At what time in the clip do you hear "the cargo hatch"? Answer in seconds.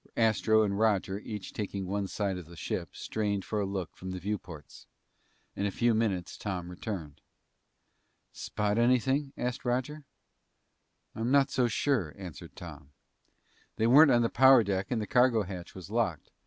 14.99-15.75